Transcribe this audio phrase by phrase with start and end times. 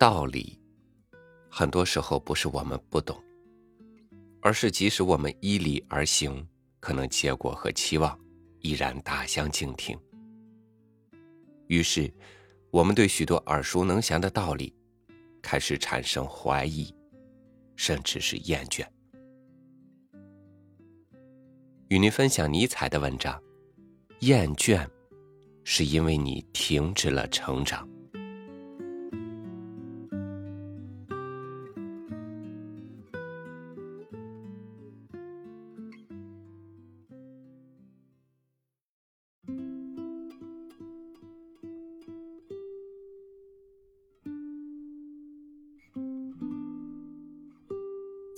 [0.00, 0.58] 道理，
[1.50, 3.22] 很多时候不是我们不懂，
[4.40, 6.48] 而是即使我们依理而行，
[6.80, 8.18] 可能结果和期望
[8.60, 9.98] 依然大相径庭。
[11.66, 12.10] 于是，
[12.70, 14.74] 我们对许多耳熟能详的道理
[15.42, 16.90] 开始产生怀疑，
[17.76, 18.86] 甚至是厌倦。
[21.88, 23.38] 与您分享尼采的文章：
[24.20, 24.88] 厌倦，
[25.62, 27.86] 是因为你停止了成长。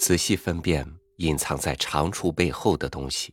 [0.02, 0.84] 仔细分辨
[1.19, 3.33] 隐藏在长处背后的东西。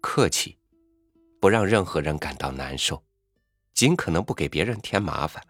[0.00, 0.56] 客气，
[1.38, 3.04] 不让任何人感到难受，
[3.74, 5.46] 尽可能不给别人添麻烦。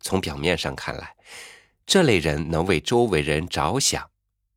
[0.00, 1.16] 从表面上看来，
[1.86, 4.06] 这类人能为周围人着想，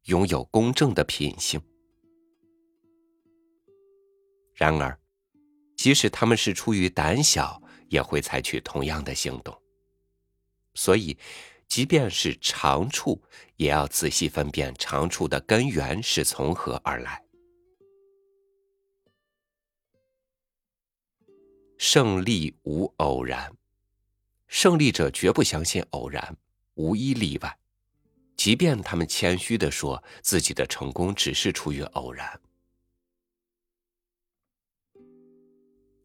[0.08, 1.62] 拥有公正的品性。
[4.54, 5.00] 然而，
[5.78, 9.58] 即使他们是出于胆小，也会采取同样的行动。
[10.74, 11.18] 所以。
[11.72, 13.24] 即便是长处，
[13.56, 17.24] 也要仔细分辨长处的根源是从何而来。
[21.78, 23.56] 胜利无偶然，
[24.50, 26.36] 胜利者绝不相信偶然，
[26.74, 27.58] 无一例外。
[28.36, 32.42] 即便他们谦虚的说自己的成功只是出于偶然，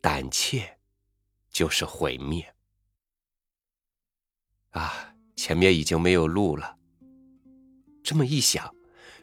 [0.01, 0.79] 胆怯
[1.51, 2.55] 就是毁灭。
[4.71, 5.13] 啊！
[5.37, 6.77] 前面已经没有路了。
[8.03, 8.75] 这么一想，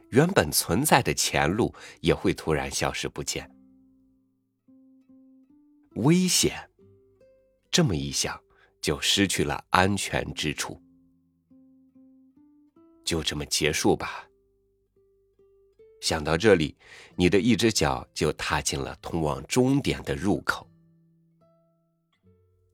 [0.09, 3.49] 原本存在的前路也会突然消失不见。
[5.95, 6.69] 危险，
[7.69, 8.39] 这么一想，
[8.81, 10.81] 就失去了安全之处。
[13.03, 14.27] 就这么结束吧。
[16.01, 16.75] 想到这里，
[17.15, 20.67] 你的一只脚就踏进了通往终点的入口。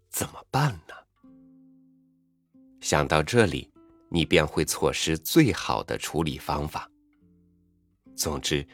[0.10, 0.80] 怎么办？
[2.90, 3.72] 想到这里，
[4.10, 6.90] 你便会错失最好的处理方法。
[8.18, 8.68] 总之，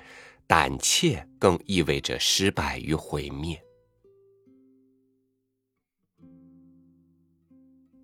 [0.47, 3.61] 胆怯更意味着失败与毁灭。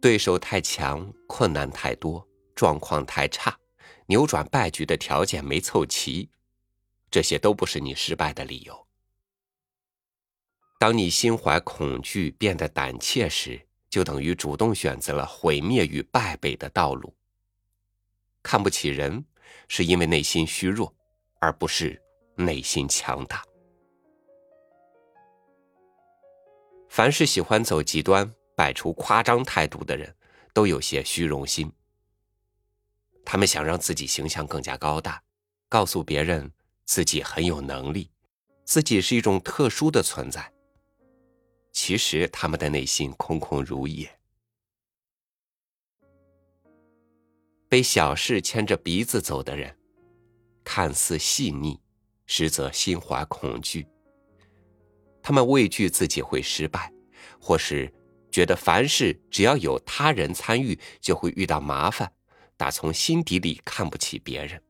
[0.02, 3.58] 对手太强，困难太多，状况太差，
[4.08, 6.30] 扭转败局的条件没凑齐，
[7.10, 8.86] 这些都不是你失败的理由。
[10.78, 17.14] 当你心怀恐惧，变得胆怯时，就等于主动选择了毁灭与败北的道路。
[18.42, 19.24] 看不起人，
[19.68, 20.92] 是因为内心虚弱，
[21.40, 22.02] 而不是
[22.36, 23.44] 内心强大。
[26.90, 30.16] 凡是喜欢走极端、摆出夸张态度的人，
[30.54, 31.72] 都有些虚荣心。
[33.26, 35.22] 他们想让自己形象更加高大，
[35.70, 36.52] 告诉别人
[36.86, 38.10] 自己很有能力，
[38.64, 40.52] 自己是一种特殊的存在。
[41.72, 44.20] 其实他们的内心空空如也，
[47.70, 49.76] 被小事牵着鼻子走的人，
[50.64, 51.80] 看似细腻，
[52.26, 53.88] 实则心怀恐惧。
[55.24, 56.92] 他们畏惧自己会失败，
[57.40, 57.92] 或是
[58.30, 62.12] 觉得凡事只要有他人参与就会遇到麻烦，
[62.58, 64.62] 打从心底里看不起别人。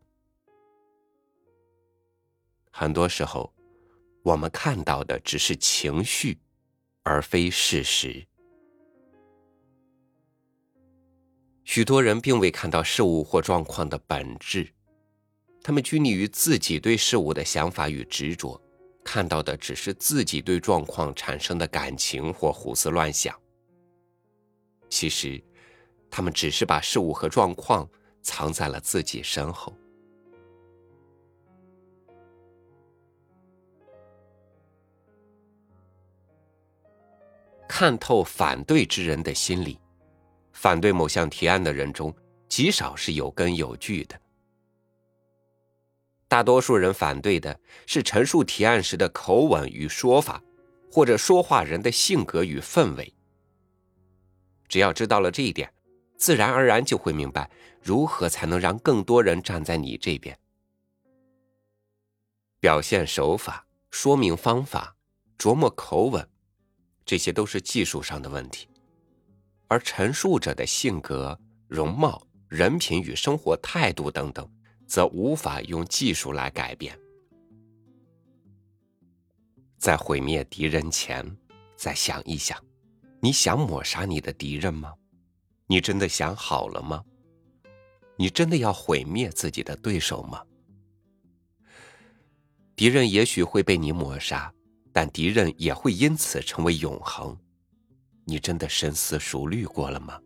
[2.70, 3.52] 很多时候，
[4.24, 6.38] 我们看到的只是情绪。
[7.04, 8.26] 而非事实。
[11.64, 14.68] 许多人并未看到事物或状况的本质，
[15.64, 18.62] 他们拘泥于自己对事物的想法与执着，
[19.04, 23.40] 看到的只是自己对状况产生的感情或胡思乱想。
[24.90, 25.42] 其实，
[26.10, 27.90] 他们只是把事物和状况
[28.22, 29.74] 藏在了自己身后。
[37.72, 39.80] 看透反对之人的心理，
[40.52, 42.14] 反对某项提案的人中，
[42.50, 44.22] 极少是有根有据的。
[46.28, 47.58] 大多数人反对的
[47.88, 50.44] 是陈述提案时的口吻与说法，
[50.92, 53.14] 或者说话人的性格与氛围。
[54.68, 55.74] 只要知道了这一点，
[56.18, 57.50] 自然而然就会明白
[57.82, 60.38] 如何才能让更多人站在你这边。
[62.60, 64.98] 表现手法、说明方法、
[65.40, 66.28] 琢磨口吻。
[67.12, 68.70] 这些都是技术上的问题，
[69.68, 71.38] 而陈述者的性格、
[71.68, 74.50] 容貌、人品与生活态度等等，
[74.88, 76.98] 则无法用技术来改变。
[79.78, 81.30] 在毁灭敌人前，
[81.76, 82.58] 再想一想，
[83.20, 84.94] 你想抹杀你的敌人吗？
[85.68, 87.04] 你真的想好了吗？
[88.16, 90.42] 你真的要毁灭自己的对手吗？
[92.74, 94.54] 敌人也许会被你抹杀，
[94.94, 97.38] 但敌人也会因此成为永恒。
[98.26, 100.20] 你真的深思熟虑过了吗？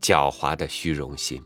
[0.00, 1.42] 狡猾的虚荣心，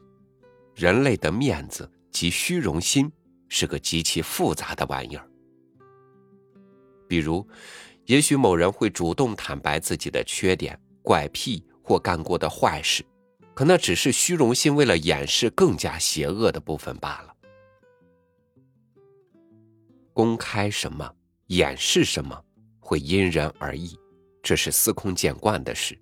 [0.75, 3.11] 人类的面子及虚荣心
[3.49, 5.29] 是个极其复杂的玩意儿。
[7.09, 7.47] 比如，
[8.07, 13.05] 也许某人会主动坦白自己的缺点、怪癖或干过的坏事，
[13.55, 17.32] 可那只是虚荣心为了掩饰更加邪恶的部分罢了。
[20.13, 21.15] 公开什么，
[21.47, 22.45] 掩饰什么，
[22.81, 23.99] 会因人而异，
[24.43, 25.99] 这是司空见惯的事。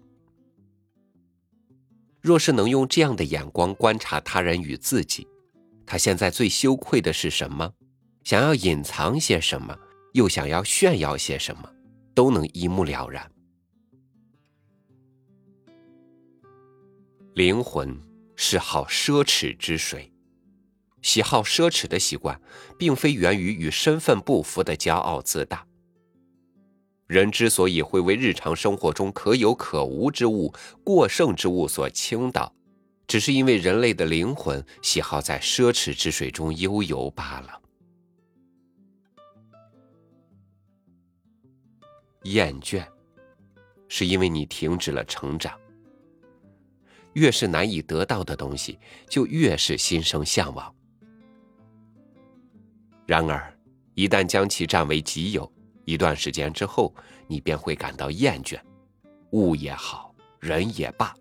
[2.20, 5.26] 若是能用这样的眼光观察他人与自己，
[5.86, 7.72] 他现在最羞愧的是什么？
[8.24, 9.76] 想要隐藏些什么？
[10.12, 11.72] 又想要炫耀些什么，
[12.14, 13.30] 都能一目了然。
[17.34, 17.96] 灵魂
[18.34, 20.09] 是好奢侈之水，
[21.02, 22.40] 喜好奢侈的习惯，
[22.78, 25.66] 并非源于与身份不符的骄傲自大。
[27.06, 30.54] 人之所以会为日常生活中可有可无之物、
[30.84, 32.54] 过剩之物所倾倒，
[33.08, 37.60] 只是因为人类的灵魂喜好在奢侈之水中悠游罢了。
[42.24, 42.86] 厌倦，
[43.88, 45.58] 是因为你停止了成长。
[47.14, 50.72] 越是难以得到的东西，就越是心生向往。
[53.10, 53.52] 然而，
[53.96, 55.52] 一旦将其占为己有，
[55.84, 56.94] 一段时间之后，
[57.26, 58.56] 你便会感到厌倦。
[59.32, 61.12] 物也好，人也罢，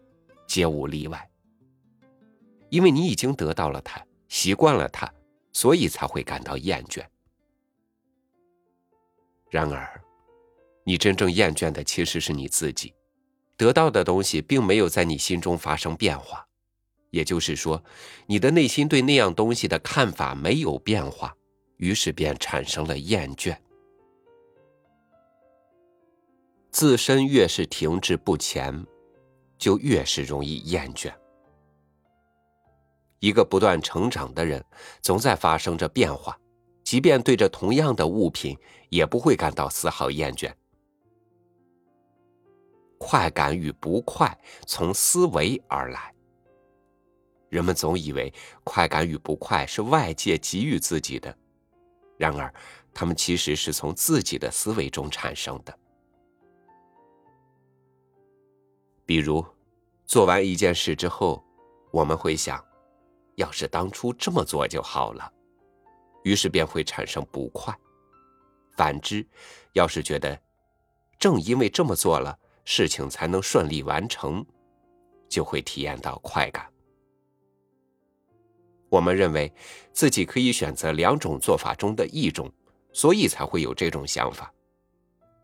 [0.46, 1.28] 皆无例外。
[2.70, 5.12] 因为你已经得到了它，习惯了它，
[5.52, 7.04] 所以才会感到厌倦。
[9.50, 10.00] 然而，
[10.84, 12.94] 你真正厌倦的其实是你自己，
[13.58, 16.46] 得到的东西并没有在你心中发生变化，
[17.10, 17.84] 也就是说，
[18.28, 21.36] 你的内心对那样东西的看法没有变化，
[21.80, 23.58] 于是便产生了厌倦。
[26.72, 28.86] 自身越是停滞不前，
[29.58, 31.12] 就越是容易厌倦。
[33.20, 34.64] 一个不断成长的人，
[35.02, 36.40] 总在发生着变化，
[36.84, 38.58] 即便对着同样的物品，
[38.90, 40.54] 也不会感到丝毫厌倦。
[42.98, 44.38] 快感与不快
[44.68, 46.14] 从思维而来。
[47.50, 48.32] 人们总以为
[48.64, 51.36] 快感与不快是外界给予自己的，
[52.20, 52.54] 然而，
[52.94, 55.80] 他们其实是从自己的思维中产生的。
[59.06, 59.44] 比如，
[60.06, 61.42] 做完一件事之后，
[61.92, 62.62] 我们会想，
[63.36, 65.32] 要是当初这么做就好了，
[66.26, 67.74] 于是便会产生不快。
[68.76, 69.26] 反之，
[69.72, 70.38] 要是觉得
[71.18, 74.46] 正因为这么做了，事情才能顺利完成，
[75.30, 76.70] 就会体验到快感。
[78.90, 79.52] 我们认为
[79.94, 82.52] 自己可以选择两种做法中的一种，
[82.92, 84.52] 所以才会有这种想法。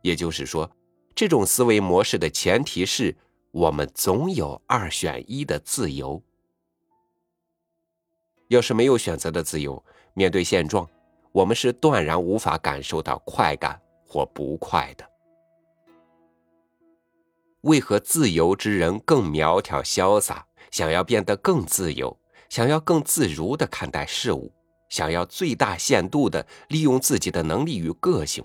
[0.02, 0.70] 也就是说，
[1.14, 3.16] 这种思维模式的前提是
[3.52, 6.22] 我们总有二选一的自由。
[8.50, 9.84] 要是没有选择的自由，
[10.14, 10.88] 面对现状，
[11.32, 15.10] 我们是断然无法感受到快感或不快的。
[17.62, 20.46] 为何自由之人更苗条潇洒？
[20.72, 22.18] 想要变得更自由，
[22.50, 24.52] 想要更自如的看待事物，
[24.90, 28.44] 想要最大限度的利用自己的能力与个性，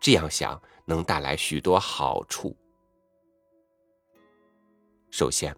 [0.00, 2.56] 这样想能带来许多好处。
[5.10, 5.56] 首先，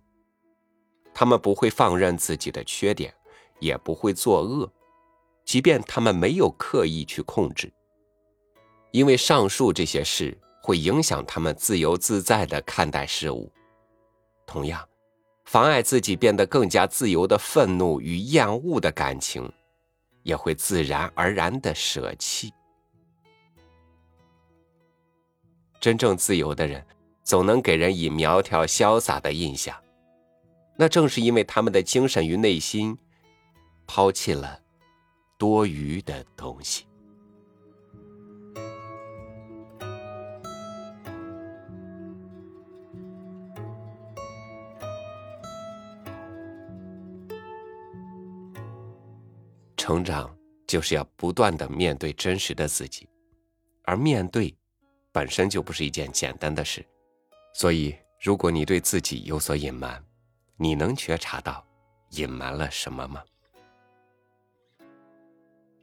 [1.15, 3.15] 他们不会放任自己的缺点，
[3.61, 4.73] 也不会作恶，
[5.45, 7.73] 即便他们没有刻意去控制，
[8.91, 10.39] 因为上述这些事。
[10.67, 13.53] 会影响他们自由自在的看待事物，
[14.47, 14.89] 同样，
[15.45, 19.51] 妨碍自己变得更加自由的愤怒与厌恶的感情，
[20.23, 22.53] 也会自然而然的舍弃。
[25.81, 26.85] 真正自由的人，
[27.23, 29.77] 总能给人以苗条潇洒的印象，
[30.77, 32.97] 那正是因为他们的精神与内心，
[33.87, 34.59] 抛弃了
[35.37, 36.87] 多余的东西。
[49.87, 50.35] 成长
[50.67, 53.07] 就是要不断的面对真实的自己，
[53.83, 54.57] 而面对
[55.13, 56.83] 本身就不是一件简单的事。
[57.53, 60.03] 所以，如果你对自己有所隐瞒，
[60.57, 61.63] 你能觉察到
[62.13, 63.23] 隐瞒了什么吗？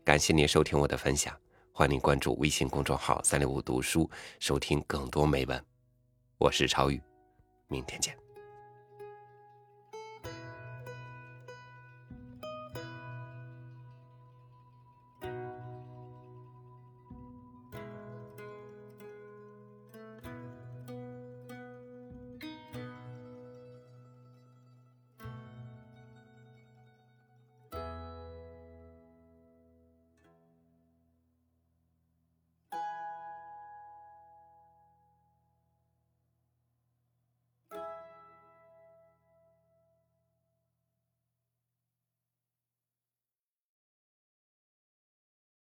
[0.03, 1.39] 感谢您收听我的分享，
[1.71, 4.09] 欢迎关注微信公众号“三六五读书”，
[4.41, 5.63] 收听更多美文。
[6.39, 6.99] 我是超宇，
[7.67, 8.17] 明天见。